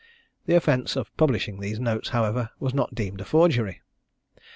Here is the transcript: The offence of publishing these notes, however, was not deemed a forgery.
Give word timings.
The 0.47 0.55
offence 0.55 0.95
of 0.95 1.15
publishing 1.15 1.59
these 1.59 1.79
notes, 1.79 2.09
however, 2.09 2.49
was 2.59 2.73
not 2.73 2.95
deemed 2.95 3.21
a 3.21 3.23
forgery. 3.23 3.81